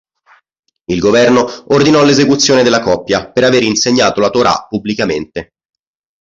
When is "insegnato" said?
3.61-4.19